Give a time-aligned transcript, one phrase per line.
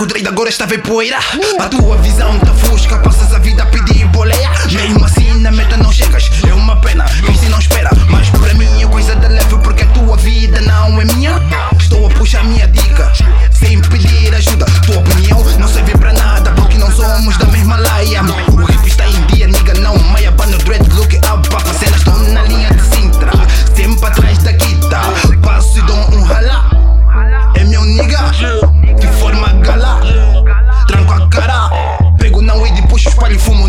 [0.00, 1.18] O de agora esta vepoeira
[1.58, 3.66] A tua visão tá fusca, Passas a vida
[33.38, 33.67] fumo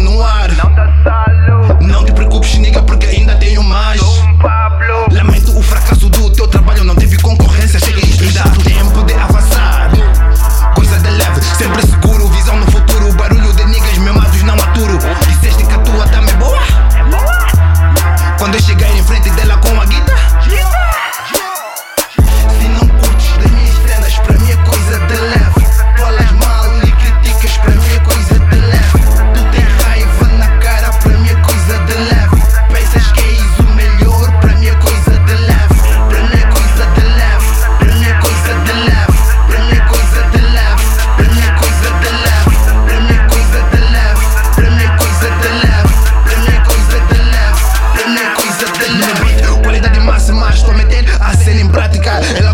[52.21, 52.48] and